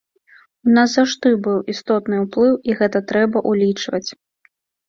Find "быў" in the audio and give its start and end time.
1.47-1.59